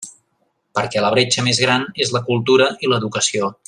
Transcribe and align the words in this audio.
Perquè 0.79 1.03
la 1.05 1.11
bretxa 1.15 1.45
més 1.49 1.61
gran 1.67 1.87
és 2.07 2.17
la 2.19 2.25
cultura 2.31 2.75
i 2.87 2.91
l'educació. 2.95 3.57